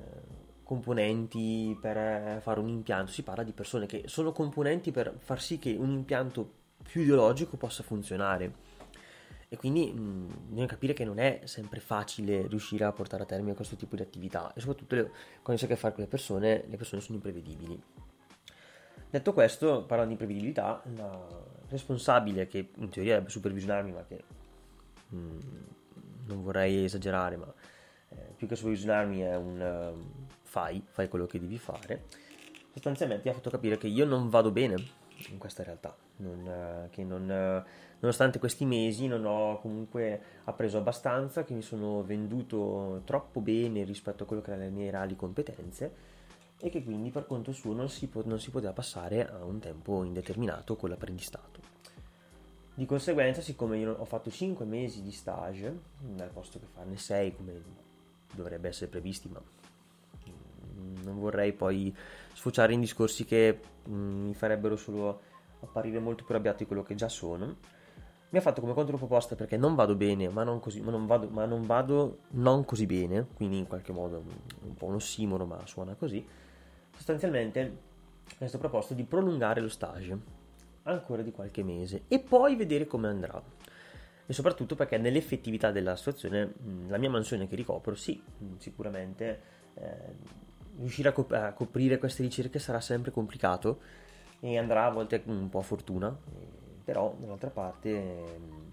componenti 0.63 1.77
per 1.81 2.39
fare 2.42 2.62
un 2.62 2.69
impianto, 2.69 3.12
si 3.12 3.21
parla 3.21 3.44
di 3.44 3.51
persone 3.51 3.86
che 3.86 4.03
sono 4.06 4.31
componenti 4.31 4.92
per 4.92 5.13
far 5.18 5.42
sì 5.42 5.59
che 5.59 5.75
un 5.77 5.92
impianto 5.92 6.50
più 6.81 7.01
ideologico 7.01 7.57
possa 7.57 7.83
funzionare 7.83 8.70
e 9.53 9.57
quindi 9.57 9.92
mh, 9.92 10.27
bisogna 10.48 10.65
capire 10.65 10.94
che 10.94 11.03
non 11.03 11.19
è 11.19 11.42
sempre 11.44 11.81
facile 11.81 12.48
riuscire 12.48 12.86
a 12.86 12.94
portare 12.94 13.24
a 13.24 13.25
termine 13.25 13.53
questo 13.53 13.75
tipo 13.75 13.98
di 13.98 14.01
attività 14.01 14.53
e 14.53 14.62
soprattutto 14.62 14.95
le, 14.95 15.12
quando 15.42 15.57
si 15.57 15.65
ha 15.65 15.68
a 15.68 15.71
che 15.71 15.75
fare 15.75 15.94
con 15.94 16.03
le 16.03 16.09
persone, 16.09 16.63
le 16.68 16.77
persone 16.77 17.01
sono 17.01 17.18
imprevedibili. 17.18 17.83
Detto 19.09 19.33
questo, 19.33 19.83
parlando 19.83 20.06
di 20.06 20.12
imprevedibilità, 20.13 20.81
la 20.95 21.27
responsabile 21.68 22.48
che 22.48 22.69
in 22.77 22.88
teoria 22.88 23.15
dovrebbe 23.15 23.30
supervisionarmi, 23.30 23.92
ma 23.92 24.06
che 24.06 24.24
mh, 25.09 25.38
non 26.27 26.44
vorrei 26.44 26.86
esagerare, 26.86 27.36
ma 27.36 27.53
eh, 28.08 28.34
più 28.38 28.48
che 28.48 28.55
supervisionarmi 28.55 29.20
è 29.20 29.36
un 29.36 29.60
uh, 29.60 30.24
fai, 30.43 30.81
fai 30.88 31.10
quello 31.10 31.25
che 31.25 31.41
devi 31.41 31.58
fare, 31.58 32.05
sostanzialmente 32.72 33.27
ha 33.27 33.34
fatto 33.34 33.50
capire 33.50 33.77
che 33.77 33.88
io 33.88 34.05
non 34.05 34.29
vado 34.29 34.50
bene 34.51 34.75
in 35.27 35.38
questa 35.38 35.62
realtà, 35.62 35.93
non, 36.15 36.86
uh, 36.86 36.89
che 36.89 37.03
non... 37.03 37.63
Uh, 37.65 37.89
nonostante 38.01 38.39
questi 38.39 38.65
mesi 38.65 39.08
non 39.08 39.25
ho 39.25 39.60
comunque 39.60 40.22
appreso 40.43 40.77
abbastanza, 40.77 41.43
che 41.43 41.53
mi 41.53 41.62
sono 41.62 42.03
venduto 42.03 43.01
troppo 43.05 43.39
bene 43.39 43.84
rispetto 43.84 44.24
a 44.24 44.25
quello 44.25 44.41
che 44.41 44.51
erano 44.51 44.65
le 44.65 44.72
mie 44.72 44.91
reali 44.91 45.15
competenze 45.15 46.20
e 46.60 46.70
che 46.70 46.84
quindi 46.84 47.10
per 47.10 47.25
conto 47.25 47.51
suo 47.51 47.74
non 47.74 47.89
si, 47.89 48.08
po- 48.08 48.24
non 48.25 48.39
si 48.39 48.51
poteva 48.51 48.74
passare 48.74 49.27
a 49.27 49.43
un 49.43 49.60
tempo 49.60 50.03
indeterminato 50.03 50.75
con 50.75 50.89
l'apprendistato. 50.89 51.60
Di 52.74 52.86
conseguenza, 52.86 53.41
siccome 53.41 53.77
io 53.77 53.93
ho 53.93 54.05
fatto 54.05 54.29
5 54.29 54.65
mesi 54.65 55.01
di 55.01 55.12
stage, 55.12 55.79
al 56.20 56.29
posto 56.31 56.60
che 56.60 56.65
farne 56.65 56.98
6 56.98 57.36
come 57.36 57.63
dovrebbe 58.34 58.70
essere 58.70 58.89
previsti, 58.89 59.27
ma 59.27 59.41
non 61.03 61.20
vorrei 61.20 61.53
poi 61.53 61.96
sfociare 62.34 62.74
in 62.74 62.79
discorsi 62.79 63.25
che 63.25 63.60
mi 63.86 64.34
farebbero 64.34 64.75
solo 64.75 65.22
apparire 65.62 66.00
molto 66.00 66.24
più 66.24 66.34
arrabbiato 66.34 66.60
di 66.60 66.65
quello 66.65 66.84
che 66.84 66.96
già 66.96 67.10
sono, 67.10 67.58
mi 68.31 68.38
ha 68.38 68.41
fatto 68.41 68.61
come 68.61 68.73
controproposta 68.73 69.35
perché 69.35 69.57
non 69.57 69.75
vado 69.75 69.95
bene, 69.95 70.29
ma 70.29 70.43
non, 70.43 70.61
così, 70.61 70.79
ma 70.79 70.89
non, 70.89 71.05
vado, 71.05 71.27
ma 71.29 71.45
non 71.45 71.65
vado 71.65 72.19
non 72.29 72.63
così 72.63 72.85
bene, 72.85 73.27
quindi 73.33 73.57
in 73.57 73.67
qualche 73.67 73.91
modo 73.91 74.23
un 74.63 74.73
po' 74.73 74.85
un 74.85 74.95
ossimoro, 74.95 75.45
ma 75.45 75.59
suona 75.65 75.95
così. 75.95 76.25
Sostanzialmente 76.95 77.77
mi 78.38 78.47
è 78.47 78.57
proposto 78.57 78.93
di 78.93 79.03
prolungare 79.03 79.59
lo 79.59 79.67
stage 79.67 80.17
ancora 80.83 81.21
di 81.23 81.31
qualche 81.31 81.61
mese 81.61 82.03
e 82.07 82.19
poi 82.19 82.55
vedere 82.55 82.88
come 82.88 83.09
andrà. 83.09 83.41
E 84.25 84.33
soprattutto 84.33 84.75
perché 84.75 84.97
nell'effettività 84.97 85.71
della 85.71 85.97
situazione, 85.97 86.53
la 86.88 86.97
mia 86.97 87.09
mansione 87.09 87.50
che 87.50 87.57
ricopro, 87.57 87.95
sì, 87.95 88.23
sicuramente 88.59 89.41
eh, 89.73 90.15
riuscire 90.77 91.09
a, 91.09 91.11
cop- 91.11 91.33
a 91.33 91.51
coprire 91.51 91.97
queste 91.97 92.23
ricerche 92.23 92.59
sarà 92.59 92.79
sempre 92.79 93.11
complicato 93.11 93.79
e 94.39 94.57
andrà 94.57 94.85
a 94.85 94.89
volte 94.89 95.21
un 95.25 95.50
po' 95.50 95.59
a 95.59 95.63
fortuna 95.63 96.17
però 96.83 97.15
dall'altra 97.19 97.50
parte 97.50 97.89
ehm, 97.89 98.71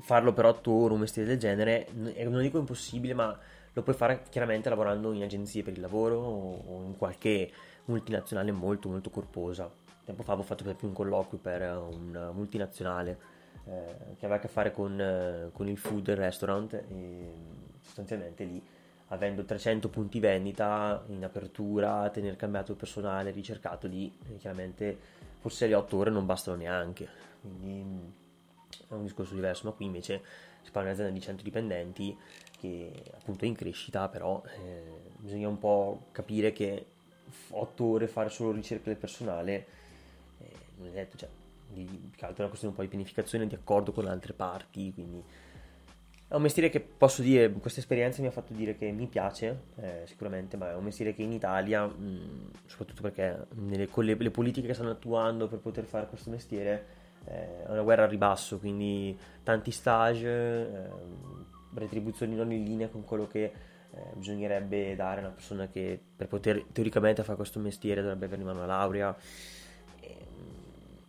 farlo 0.00 0.32
per 0.32 0.46
8 0.46 0.70
ore 0.70 0.94
un 0.94 1.00
mestiere 1.00 1.28
del 1.28 1.38
genere 1.38 1.86
non 1.92 2.40
dico 2.40 2.58
impossibile 2.58 3.14
ma 3.14 3.38
lo 3.72 3.82
puoi 3.82 3.94
fare 3.94 4.22
chiaramente 4.28 4.68
lavorando 4.68 5.12
in 5.12 5.22
agenzie 5.22 5.62
per 5.62 5.72
il 5.72 5.80
lavoro 5.80 6.18
o 6.18 6.82
in 6.84 6.96
qualche 6.96 7.50
multinazionale 7.86 8.52
molto 8.52 8.88
molto 8.88 9.10
corposa. 9.10 9.70
Tempo 10.04 10.22
fa 10.22 10.32
avevo 10.32 10.46
fatto 10.46 10.64
per 10.64 10.74
esempio 10.74 10.88
un 10.88 10.94
colloquio 10.94 11.38
per 11.38 11.62
una 11.62 12.32
multinazionale 12.32 13.18
eh, 13.64 14.14
che 14.18 14.26
aveva 14.26 14.36
a 14.36 14.38
che 14.38 14.48
fare 14.48 14.72
con, 14.72 15.00
eh, 15.00 15.50
con 15.52 15.68
il 15.68 15.78
food 15.78 16.10
restaurant 16.10 16.74
e 16.74 17.32
sostanzialmente 17.80 18.44
lì 18.44 18.62
avendo 19.08 19.44
300 19.44 19.88
punti 19.88 20.20
vendita 20.20 21.04
in 21.08 21.22
apertura, 21.22 22.08
tener 22.10 22.36
cambiato 22.36 22.72
il 22.72 22.78
personale, 22.78 23.30
ricercato 23.30 23.86
lì, 23.86 24.10
chiaramente 24.38 25.20
forse 25.42 25.66
le 25.66 25.74
8 25.74 25.96
ore 25.96 26.10
non 26.10 26.24
bastano 26.24 26.56
neanche, 26.56 27.08
quindi 27.40 27.82
mm, 27.82 28.08
è 28.88 28.92
un 28.94 29.02
discorso 29.02 29.34
diverso, 29.34 29.66
ma 29.66 29.72
qui 29.72 29.86
invece 29.86 30.22
si 30.62 30.70
parla 30.70 30.92
di 30.92 31.00
un'azienda 31.00 31.12
di 31.12 31.20
100 31.20 31.42
dipendenti 31.42 32.16
che 32.60 32.92
appunto 33.14 33.44
è 33.44 33.48
in 33.48 33.56
crescita, 33.56 34.08
però 34.08 34.40
eh, 34.46 35.10
bisogna 35.16 35.48
un 35.48 35.58
po' 35.58 36.04
capire 36.12 36.52
che 36.52 36.86
8 37.50 37.84
ore 37.84 38.06
fare 38.06 38.28
solo 38.28 38.52
ricerca 38.52 38.84
del 38.88 38.98
personale 38.98 39.66
eh, 40.38 40.50
non 40.76 40.86
è 40.86 40.92
detto, 40.92 41.16
cioè, 41.16 41.28
di, 41.68 41.84
più 41.84 42.10
che 42.16 42.24
altro 42.24 42.36
è 42.36 42.40
una 42.40 42.48
questione 42.48 42.68
un 42.68 42.74
po' 42.74 42.82
di 42.82 42.88
pianificazione, 42.88 43.48
di 43.48 43.54
accordo 43.56 43.90
con 43.90 44.06
altre 44.06 44.34
parti, 44.34 44.92
quindi 44.94 45.20
è 46.32 46.36
un 46.36 46.40
mestiere 46.40 46.70
che 46.70 46.80
posso 46.80 47.20
dire, 47.20 47.52
questa 47.52 47.80
esperienza 47.80 48.22
mi 48.22 48.28
ha 48.28 48.30
fatto 48.30 48.54
dire 48.54 48.74
che 48.74 48.90
mi 48.90 49.06
piace, 49.06 49.64
eh, 49.76 50.04
sicuramente, 50.06 50.56
ma 50.56 50.70
è 50.70 50.74
un 50.74 50.84
mestiere 50.84 51.14
che 51.14 51.20
in 51.20 51.30
Italia, 51.30 51.84
mh, 51.84 52.52
soprattutto 52.64 53.02
perché 53.02 53.48
nelle, 53.56 53.86
con 53.88 54.06
le, 54.06 54.14
le, 54.14 54.30
politiche 54.30 54.66
che 54.66 54.72
stanno 54.72 54.92
attuando 54.92 55.46
per 55.46 55.58
poter 55.58 55.84
fare 55.84 56.06
questo 56.06 56.30
mestiere, 56.30 56.86
eh, 57.26 57.64
è 57.66 57.70
una 57.70 57.82
guerra 57.82 58.04
a 58.04 58.06
ribasso, 58.06 58.58
quindi 58.58 59.14
tanti 59.42 59.70
stage, 59.70 60.26
eh, 60.26 60.88
retribuzioni 61.74 62.34
non 62.34 62.50
in 62.50 62.64
linea 62.64 62.88
con 62.88 63.04
quello 63.04 63.26
che 63.26 63.44
eh, 63.44 64.00
bisognerebbe 64.14 64.96
dare 64.96 65.20
a 65.20 65.24
una 65.24 65.34
persona 65.34 65.68
che 65.68 66.00
per 66.16 66.28
poter 66.28 66.64
teoricamente 66.72 67.22
fare 67.24 67.36
questo 67.36 67.58
mestiere 67.58 68.00
dovrebbe 68.00 68.24
avere 68.24 68.40
in 68.40 68.46
mano 68.46 68.60
una 68.60 68.74
laurea. 68.74 69.14
E, 70.00 70.16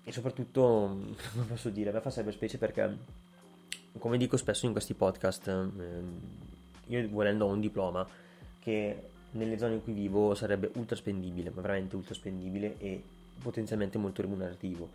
e 0.04 0.12
soprattutto, 0.12 0.62
come 1.32 1.46
posso 1.48 1.70
dire, 1.70 1.92
a 1.92 1.94
me 1.94 2.02
fa 2.02 2.10
sempre 2.10 2.34
specie 2.34 2.58
perché 2.58 3.22
come 3.98 4.18
dico 4.18 4.38
spesso 4.38 4.66
in 4.66 4.72
questi 4.72 4.94
podcast, 4.94 5.48
ehm, 5.48 6.20
io 6.88 7.10
volendo 7.10 7.46
ho 7.46 7.50
un 7.52 7.60
diploma 7.60 8.06
che 8.60 9.10
nelle 9.32 9.58
zone 9.58 9.76
in 9.76 9.84
cui 9.84 9.94
vivo 9.94 10.36
sarebbe 10.36 10.72
ultra 10.76 10.96
spendibile, 10.96 11.52
ma 11.54 11.62
veramente 11.62 11.96
ultra 11.96 12.14
spendibile 12.14 12.78
e 12.78 13.02
potenzialmente 13.42 13.98
molto 13.98 14.22
remunerativo. 14.22 14.90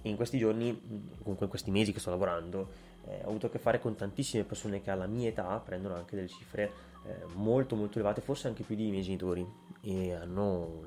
E 0.00 0.08
in 0.08 0.16
questi 0.16 0.38
giorni, 0.38 0.78
comunque 1.22 1.44
in 1.44 1.48
questi 1.48 1.70
mesi 1.70 1.92
che 1.92 2.00
sto 2.00 2.10
lavorando, 2.10 2.68
eh, 3.06 3.20
ho 3.24 3.28
avuto 3.28 3.46
a 3.46 3.50
che 3.50 3.58
fare 3.58 3.80
con 3.80 3.96
tantissime 3.96 4.44
persone 4.44 4.80
che 4.80 4.90
alla 4.90 5.06
mia 5.06 5.28
età 5.28 5.60
prendono 5.64 5.94
anche 5.94 6.14
delle 6.14 6.28
cifre 6.28 6.70
eh, 7.04 7.24
molto 7.34 7.74
molto 7.76 7.98
elevate, 7.98 8.20
forse 8.20 8.48
anche 8.48 8.62
più 8.62 8.76
dei 8.76 8.90
miei 8.90 9.02
genitori, 9.02 9.46
e 9.80 10.12
hanno 10.12 10.82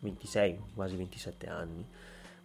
26, 0.00 0.58
quasi 0.74 0.96
27 0.96 1.46
anni. 1.48 1.86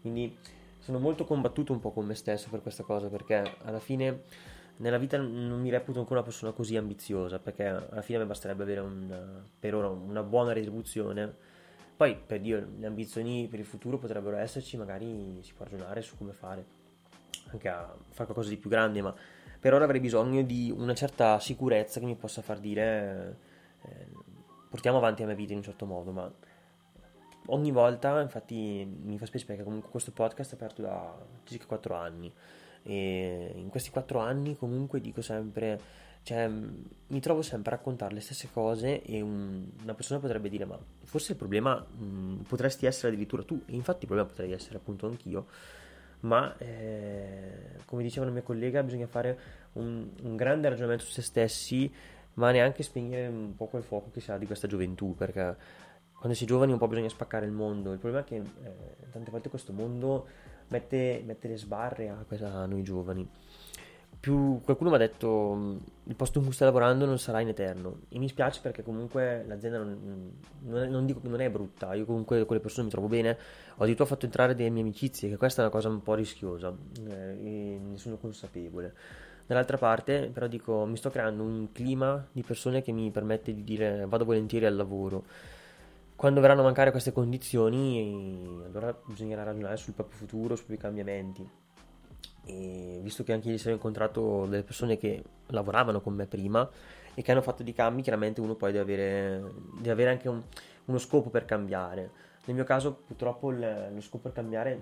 Quindi 0.02 0.36
sono 0.82 1.00
molto 1.00 1.26
combattuto 1.26 1.74
un 1.74 1.80
po' 1.80 1.92
con 1.92 2.06
me 2.06 2.16
stesso 2.16 2.50
per 2.50 2.62
questa 2.62 2.84
cosa 2.84 3.08
perché 3.08 3.56
alla 3.64 3.80
fine 3.80 4.24
nella 4.78 4.98
vita 4.98 5.18
non 5.18 5.62
mi 5.62 5.70
reputo 5.70 6.00
ancora 6.00 6.20
una 6.20 6.28
persona 6.28 6.52
così 6.52 6.76
ambiziosa 6.76 7.40
perché 7.40 7.68
alla 7.68 8.02
fine 8.02 8.20
mi 8.20 8.26
basterebbe 8.26 8.64
avere 8.64 8.80
una, 8.80 9.46
per 9.60 9.76
ora 9.76 9.88
una 9.90 10.24
buona 10.24 10.54
retribuzione. 10.54 11.50
Poi 11.96 12.18
per 12.18 12.40
Dio 12.40 12.68
le 12.80 12.88
ambizioni 12.88 13.48
per 13.48 13.60
il 13.60 13.66
futuro 13.66 14.00
potrebbero 14.00 14.38
esserci 14.38 14.76
magari 14.78 15.40
si 15.44 15.54
può 15.54 15.66
ragionare 15.66 16.02
su 16.02 16.18
come 16.18 16.34
fare 16.34 16.66
anche 17.52 17.70
a 17.70 17.96
fare 18.10 18.26
qualcosa 18.26 18.50
di 18.50 18.58
più 18.58 18.70
grande 18.72 19.02
ma 19.04 19.14
per 19.60 19.76
ora 19.76 19.84
avrei 19.84 20.00
bisogno 20.00 20.42
di 20.42 20.74
una 20.76 20.96
certa 20.96 21.40
sicurezza 21.40 22.00
che 22.00 22.08
mi 22.08 22.16
possa 22.16 22.42
far 22.42 22.58
dire 22.58 23.38
eh, 23.84 24.08
portiamo 24.68 24.98
avanti 24.98 25.22
la 25.22 25.28
mia 25.28 25.36
vita 25.36 25.52
in 25.52 25.60
un 25.60 25.64
certo 25.64 25.86
modo 25.86 26.12
ma 26.12 26.32
ogni 27.48 27.72
volta, 27.72 28.22
infatti 28.22 28.86
mi 29.04 29.18
fa 29.18 29.26
specie 29.26 29.46
perché 29.46 29.64
comunque 29.64 29.90
questo 29.90 30.12
podcast 30.12 30.52
è 30.52 30.56
aperto 30.56 30.82
da 30.82 31.16
circa 31.44 31.66
4 31.66 31.96
anni. 31.96 32.32
E 32.84 33.52
in 33.56 33.70
questi 33.70 33.90
4 33.90 34.20
anni 34.20 34.56
comunque 34.56 35.02
dico 35.02 35.22
sempre, 35.22 35.80
cioè 36.24 36.48
mi 36.48 37.20
trovo 37.20 37.42
sempre 37.42 37.74
a 37.74 37.78
raccontare 37.78 38.14
le 38.14 38.22
stesse 38.22 38.50
cose 38.52 39.02
e 39.04 39.22
un, 39.22 39.68
una 39.82 39.94
persona 39.94 40.20
potrebbe 40.20 40.50
dire 40.50 40.66
ma 40.66 40.78
forse 41.04 41.34
il 41.34 41.38
problema 41.38 41.76
mh, 41.76 42.44
potresti 42.48 42.86
essere 42.86 43.10
addirittura 43.10 43.44
tu? 43.44 43.62
E 43.66 43.74
infatti 43.76 44.02
il 44.02 44.08
problema 44.08 44.28
potrei 44.28 44.52
essere 44.52 44.78
appunto 44.78 45.08
anch'io. 45.08 45.48
Ma 46.22 46.56
eh, 46.58 47.78
come 47.86 48.04
diceva 48.04 48.26
una 48.26 48.34
mia 48.34 48.44
collega 48.44 48.84
bisogna 48.84 49.08
fare 49.08 49.40
un, 49.74 50.08
un 50.22 50.36
grande 50.36 50.70
ragionamento 50.70 51.04
su 51.04 51.12
se 51.12 51.24
stessi 51.24 51.92
ma 52.34 52.52
neanche 52.52 52.84
spegnere 52.84 53.28
un 53.28 53.56
po' 53.56 53.66
quel 53.66 53.84
fuoco 53.84 54.12
che 54.12 54.22
si 54.22 54.32
ha 54.32 54.38
di 54.38 54.46
questa 54.46 54.68
gioventù 54.68 55.16
perché 55.16 55.56
quando 56.22 56.38
si 56.38 56.44
è 56.44 56.48
giovani 56.48 56.72
un 56.72 56.78
po' 56.78 56.88
bisogna 56.88 57.10
spaccare 57.10 57.48
il 57.48 57.52
mondo. 57.52 57.94
Il 57.94 57.98
problema 57.98 58.24
è 58.24 58.28
che 58.28 58.36
eh, 58.36 59.10
tante 59.12 59.32
volte 59.32 59.50
questo 59.50 59.74
mondo 59.74 60.28
mette, 60.68 61.24
mette 61.26 61.48
le 61.48 61.58
sbarre 61.58 62.10
a, 62.10 62.24
a, 62.24 62.66
noi 62.68 62.84
giovani. 62.84 63.28
Più, 64.20 64.62
qualcuno 64.64 64.92
mi 64.92 64.98
ha 64.98 65.00
detto 65.00 65.80
il 66.04 66.16
posto 66.16 66.38
in 66.38 66.44
cui 66.44 66.54
stai 66.54 66.68
lavorando 66.68 67.08
non 67.08 67.18
sarà 67.18 67.40
in 67.40 67.48
eterno 67.48 68.02
e 68.10 68.20
mi 68.20 68.28
spiace 68.28 68.60
perché 68.62 68.84
comunque 68.84 69.44
l'azienda 69.48 69.80
non, 69.80 70.32
non, 70.60 70.84
è, 70.84 70.86
non 70.86 71.08
dico 71.08 71.22
che 71.22 71.28
non 71.28 71.42
è 71.42 71.50
brutta, 71.50 71.96
io 71.96 72.06
comunque 72.06 72.46
con 72.46 72.56
le 72.56 72.62
persone 72.62 72.86
mi 72.86 72.92
trovo 72.92 73.08
bene, 73.08 73.32
ho 73.32 73.82
addirittura 73.82 74.08
fatto 74.08 74.26
entrare 74.26 74.54
delle 74.54 74.70
mie 74.70 74.84
amicizie, 74.84 75.28
che 75.28 75.38
questa 75.38 75.62
è 75.62 75.64
una 75.64 75.74
cosa 75.74 75.90
un 75.90 76.04
po' 76.04 76.14
rischiosa 76.14 76.72
eh, 77.08 77.80
ne 77.84 77.98
sono 77.98 78.18
consapevole. 78.18 78.94
Dall'altra 79.48 79.78
parte 79.78 80.30
però 80.32 80.46
dico 80.46 80.86
mi 80.86 80.98
sto 80.98 81.10
creando 81.10 81.42
un 81.42 81.72
clima 81.72 82.24
di 82.32 82.44
persone 82.44 82.84
che 82.84 82.92
mi 82.92 83.10
permette 83.10 83.56
di 83.56 83.64
dire 83.64 84.06
vado 84.08 84.24
volentieri 84.24 84.68
al 84.68 84.76
lavoro 84.76 85.24
quando 86.22 86.40
verranno 86.40 86.62
a 86.62 86.66
mancare 86.66 86.92
queste 86.92 87.12
condizioni, 87.12 88.62
allora 88.64 88.96
bisognerà 89.06 89.42
ragionare 89.42 89.76
sul 89.76 89.96
proprio 89.96 90.20
futuro, 90.20 90.56
sui 90.56 90.78
cambiamenti. 90.78 91.50
E 92.46 93.00
visto 93.02 93.24
che 93.24 93.34
anche 93.34 93.48
ieri 93.48 93.58
sera 93.58 93.72
ho 93.72 93.78
incontrato 93.78 94.46
delle 94.46 94.62
persone 94.62 94.98
che 94.98 95.24
lavoravano 95.48 96.00
con 96.00 96.14
me 96.14 96.28
prima 96.28 96.70
e 97.16 97.24
che 97.24 97.32
hanno 97.32 97.42
fatto 97.42 97.64
dei 97.64 97.74
cambi, 97.74 98.04
chiaramente 98.04 98.40
uno 98.40 98.54
poi 98.54 98.72
deve 98.72 98.84
avere, 98.84 99.52
deve 99.78 99.90
avere 99.90 100.12
anche 100.12 100.30
un, 100.30 100.40
uno 100.86 100.98
scopo 101.00 101.32
per 101.32 101.46
cambiare. 101.46 102.12
Nel 102.46 102.56
mio 102.56 102.66
caso, 102.66 102.94
purtroppo, 102.94 103.50
il, 103.50 103.90
lo 103.92 104.02
scopo 104.02 104.26
per 104.26 104.34
cambiare 104.34 104.80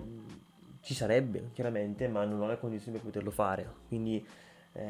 ci 0.82 0.92
sarebbe, 0.92 1.52
chiaramente, 1.54 2.06
ma 2.06 2.22
non 2.26 2.42
ho 2.42 2.48
le 2.48 2.58
condizioni 2.58 2.98
per 2.98 3.06
poterlo 3.06 3.30
fare. 3.30 3.66
Quindi 3.88 4.22
eh, 4.74 4.82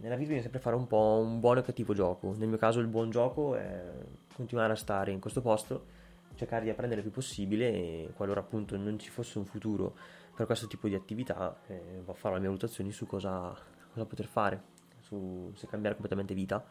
nella 0.00 0.14
vita 0.14 0.28
bisogna 0.28 0.40
sempre 0.40 0.60
fare 0.60 0.74
un 0.74 0.86
po' 0.86 1.20
un 1.22 1.38
buono 1.38 1.60
e 1.60 1.62
cattivo 1.64 1.92
gioco. 1.92 2.34
Nel 2.34 2.48
mio 2.48 2.56
caso 2.56 2.80
il 2.80 2.86
buon 2.86 3.10
gioco 3.10 3.56
è 3.56 3.92
continuare 4.34 4.72
a 4.72 4.76
stare 4.76 5.10
in 5.10 5.20
questo 5.20 5.42
posto 5.42 5.97
cercare 6.38 6.62
di 6.62 6.70
apprendere 6.70 7.00
il 7.00 7.06
più 7.06 7.14
possibile 7.14 7.68
e 7.68 8.12
qualora 8.14 8.40
appunto 8.40 8.76
non 8.76 8.96
ci 8.98 9.10
fosse 9.10 9.38
un 9.38 9.44
futuro 9.44 9.96
per 10.36 10.46
questo 10.46 10.68
tipo 10.68 10.86
di 10.86 10.94
attività 10.94 11.60
eh, 11.66 12.00
farò 12.12 12.34
le 12.34 12.40
mie 12.40 12.48
valutazioni 12.48 12.92
su 12.92 13.06
cosa, 13.06 13.52
cosa 13.92 14.06
poter 14.06 14.26
fare, 14.26 14.62
su 15.00 15.50
se 15.54 15.66
cambiare 15.66 15.96
completamente 15.96 16.34
vita 16.34 16.64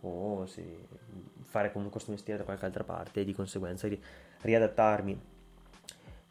o 0.00 0.44
se 0.46 0.88
fare 1.42 1.68
comunque 1.68 1.92
questo 1.92 2.10
mestiere 2.10 2.40
da 2.40 2.44
qualche 2.44 2.64
altra 2.64 2.82
parte 2.82 3.20
e 3.20 3.24
di 3.24 3.32
conseguenza 3.32 3.86
ri- 3.86 4.02
riadattarmi. 4.40 5.20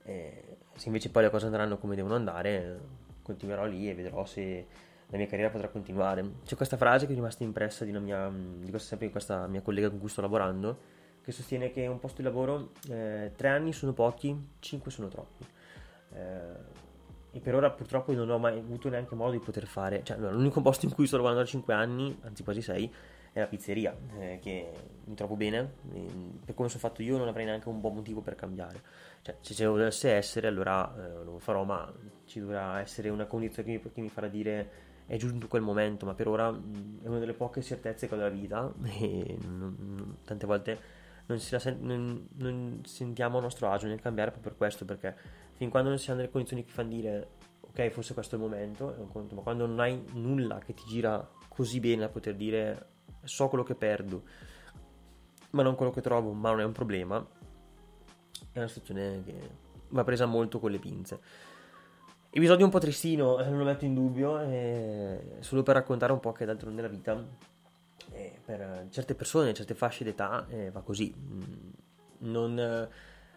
Eh, 0.03 0.57
se 0.75 0.87
invece 0.87 1.09
poi 1.09 1.23
le 1.23 1.29
cose 1.29 1.45
andranno 1.45 1.77
come 1.77 1.95
devono 1.95 2.15
andare, 2.15 2.79
continuerò 3.21 3.63
lì 3.65 3.89
e 3.89 3.95
vedrò 3.95 4.25
se 4.25 4.67
la 5.07 5.17
mia 5.17 5.27
carriera 5.27 5.51
potrà 5.51 5.69
continuare. 5.69 6.33
C'è 6.43 6.57
questa 6.57 6.75
frase 6.75 7.05
che 7.05 7.13
è 7.13 7.15
rimasta 7.15 7.45
impressa 7.45 7.85
di 7.85 7.97
mia, 7.97 8.29
di 8.29 8.77
sempre 8.79 9.09
questa 9.09 9.47
mia 9.47 9.61
collega 9.61 9.89
con 9.89 9.99
cui 9.99 10.09
sto 10.09 10.19
lavorando, 10.19 10.77
che 11.23 11.31
sostiene 11.31 11.71
che 11.71 11.87
un 11.87 11.99
posto 11.99 12.17
di 12.17 12.27
lavoro 12.27 12.71
eh, 12.89 13.31
tre 13.35 13.47
anni 13.47 13.71
sono 13.73 13.93
pochi, 13.93 14.35
cinque 14.59 14.91
sono 14.91 15.07
troppi. 15.07 15.45
Eh, 16.13 16.81
e 17.35 17.39
per 17.39 17.55
ora 17.55 17.71
purtroppo 17.71 18.13
non 18.13 18.29
ho 18.29 18.37
mai 18.37 18.59
avuto 18.59 18.89
neanche 18.89 19.15
modo 19.15 19.31
di 19.31 19.39
poter 19.39 19.65
fare, 19.65 20.03
cioè 20.03 20.17
no, 20.17 20.31
l'unico 20.31 20.61
posto 20.61 20.85
in 20.85 20.93
cui 20.93 21.07
sto 21.07 21.15
lavorando 21.15 21.41
da 21.41 21.47
5 21.47 21.73
anni, 21.73 22.15
anzi 22.21 22.43
quasi 22.43 22.61
6, 22.61 22.93
è 23.31 23.39
la 23.39 23.47
pizzeria, 23.47 23.97
eh, 24.19 24.37
che 24.39 24.71
mi 25.05 25.15
trovo 25.15 25.35
bene, 25.35 25.73
per 26.45 26.53
come 26.53 26.69
sono 26.69 26.79
fatto 26.79 27.01
io 27.01 27.17
non 27.17 27.27
avrei 27.27 27.45
neanche 27.45 27.67
un 27.69 27.81
buon 27.81 27.95
motivo 27.95 28.21
per 28.21 28.35
cambiare. 28.35 28.81
Cioè, 29.23 29.37
se 29.39 29.55
ce 29.55 29.63
dovesse 29.63 30.11
essere 30.11 30.47
allora 30.47 30.93
eh, 30.95 31.23
lo 31.23 31.39
farò, 31.39 31.63
ma 31.63 31.91
ci 32.25 32.39
dovrà 32.39 32.79
essere 32.79 33.09
una 33.09 33.25
condizione 33.25 33.67
che 33.67 33.81
mi, 33.83 33.91
che 33.91 34.01
mi 34.01 34.09
farà 34.09 34.27
dire 34.27 34.91
è 35.07 35.17
giunto 35.17 35.47
quel 35.47 35.61
momento, 35.61 36.05
ma 36.05 36.13
per 36.13 36.27
ora 36.27 36.51
mh, 36.51 36.99
è 37.03 37.07
una 37.07 37.19
delle 37.19 37.33
poche 37.33 37.61
certezze 37.61 38.07
che 38.07 38.13
ho 38.13 38.17
della 38.17 38.29
vita 38.29 38.71
e 38.85 39.37
non, 39.41 39.75
non, 39.79 40.17
tante 40.23 40.45
volte 40.45 41.01
non, 41.25 41.39
sen- 41.39 41.79
non, 41.81 42.27
non, 42.35 42.81
sentiamo 42.83 43.37
a 43.37 43.41
nostro 43.41 43.69
agio 43.69 43.87
nel 43.87 44.01
cambiare 44.01 44.31
proprio 44.31 44.51
per 44.51 44.59
questo, 44.59 44.85
perché 44.85 45.15
fin 45.53 45.69
quando 45.69 45.89
non 45.89 45.99
si 45.99 46.09
hanno 46.09 46.19
delle 46.19 46.31
condizioni 46.31 46.63
che 46.63 46.71
fanno 46.71 46.89
dire 46.89 47.29
ok, 47.59 47.89
forse 47.89 48.13
questo 48.13 48.35
è 48.35 48.37
il 48.37 48.43
momento, 48.43 48.93
è 48.93 48.99
un 48.99 49.09
conto, 49.09 49.35
ma 49.35 49.41
quando 49.41 49.65
non 49.65 49.79
hai 49.79 50.03
nulla 50.13 50.59
che 50.59 50.73
ti 50.73 50.83
gira 50.85 51.27
così 51.47 51.79
bene 51.79 52.01
da 52.01 52.09
poter 52.09 52.35
dire 52.35 52.87
so 53.23 53.47
quello 53.47 53.63
che 53.63 53.75
perdo, 53.75 54.23
ma 55.51 55.63
non 55.63 55.75
quello 55.75 55.91
che 55.91 56.01
trovo, 56.01 56.33
ma 56.33 56.51
non 56.51 56.59
è 56.59 56.65
un 56.65 56.71
problema, 56.71 57.25
è 58.51 58.57
una 58.57 58.67
situazione 58.67 59.23
che 59.23 59.49
va 59.89 60.03
presa 60.03 60.25
molto 60.25 60.59
con 60.59 60.71
le 60.71 60.79
pinze. 60.79 61.19
Episodio 62.29 62.65
un 62.65 62.71
po' 62.71 62.79
tristino, 62.79 63.39
eh, 63.39 63.47
non 63.47 63.59
lo 63.59 63.63
metto 63.63 63.85
in 63.85 63.93
dubbio, 63.93 64.39
eh, 64.39 65.37
solo 65.39 65.61
per 65.61 65.75
raccontare 65.75 66.11
un 66.11 66.19
po' 66.19 66.31
che 66.31 66.45
d'altro 66.45 66.69
nella 66.71 66.87
vita 66.87 67.23
eh, 68.11 68.39
per 68.43 68.87
certe 68.89 69.15
persone, 69.15 69.53
certe 69.53 69.73
fasce 69.73 70.03
d'età, 70.03 70.45
eh, 70.49 70.71
va 70.71 70.81
così. 70.81 71.13
Mm, 71.15 71.41
non, 72.19 72.87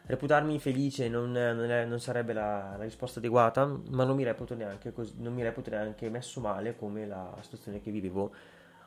reputarmi 0.06 0.58
felice 0.60 1.08
non, 1.08 1.32
non, 1.32 1.70
è, 1.70 1.84
non 1.84 1.98
sarebbe 1.98 2.32
la, 2.32 2.76
la, 2.76 2.84
risposta 2.84 3.18
adeguata, 3.18 3.64
ma 3.64 4.04
non 4.04 4.16
mi 4.16 4.24
reputo 4.24 4.54
neanche, 4.54 4.92
così, 4.92 5.14
non 5.18 5.34
mi 5.34 5.42
reputo 5.42 5.70
neanche 5.70 6.08
messo 6.10 6.40
male 6.40 6.76
come 6.76 7.06
la 7.06 7.36
situazione 7.40 7.80
che 7.80 7.90
vivevo 7.90 8.32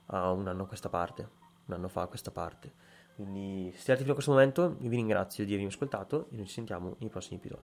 uh, 0.07 0.15
un 0.15 0.47
anno 0.47 0.63
a 0.63 0.67
questa 0.67 0.89
parte, 0.89 1.27
un 1.65 1.73
anno 1.73 1.87
fa 1.87 2.03
a 2.03 2.07
questa 2.07 2.31
parte. 2.31 2.71
Quindi 3.15 3.71
se 3.73 3.81
siete 3.81 3.99
fino 3.99 4.11
a 4.11 4.13
questo 4.13 4.31
momento, 4.31 4.77
vi 4.79 4.95
ringrazio 4.95 5.43
di 5.43 5.51
avermi 5.51 5.71
ascoltato 5.71 6.27
e 6.31 6.37
noi 6.37 6.45
ci 6.45 6.53
sentiamo 6.53 6.95
nei 6.99 7.09
prossimi 7.09 7.37
episodi. 7.37 7.68